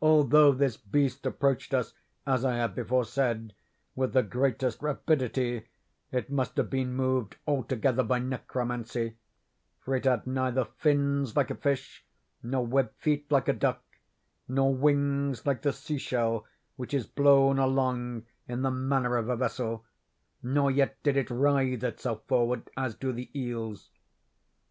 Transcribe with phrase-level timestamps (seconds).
[0.00, 1.92] "'Although this beast approached us,
[2.26, 3.52] as I have before said,
[3.94, 5.68] with the greatest rapidity,
[6.10, 12.06] it must have been moved altogether by necromancy—for it had neither fins like a fish
[12.42, 13.84] nor web feet like a duck,
[14.48, 16.46] nor wings like the seashell
[16.76, 19.84] which is blown along in the manner of a vessel;
[20.42, 23.90] nor yet did it writhe itself forward as do the eels.